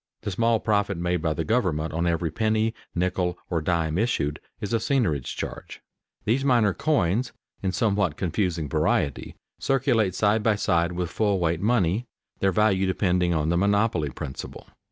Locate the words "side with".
10.55-11.11